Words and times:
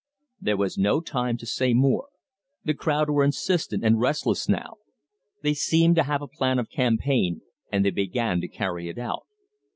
There 0.39 0.57
was 0.57 0.79
no 0.79 0.99
time 0.99 1.37
to 1.37 1.45
say 1.45 1.75
more. 1.75 2.07
The 2.65 2.73
crowd 2.73 3.11
were 3.11 3.23
insistent 3.23 3.83
and 3.85 3.99
restless 3.99 4.49
now. 4.49 4.77
They 5.43 5.53
seemed 5.53 5.95
to 5.97 6.03
have 6.09 6.23
a 6.23 6.27
plan 6.27 6.57
of 6.57 6.71
campaign, 6.71 7.41
and 7.71 7.85
they 7.85 7.91
began 7.91 8.41
to 8.41 8.47
carry 8.47 8.89
it 8.89 8.97
out. 8.97 9.27